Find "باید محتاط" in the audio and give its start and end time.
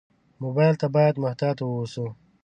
0.95-1.57